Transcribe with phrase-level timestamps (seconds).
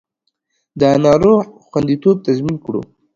[0.79, 2.81] د ناروغ خوندیتوب تضمین کړو